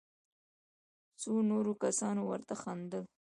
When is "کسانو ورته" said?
1.83-2.53